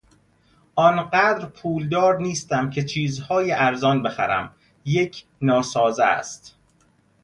[0.75, 6.55] آنقدر پولدار نیستم که چیزهای ارزان بخرم یک ناسازه است.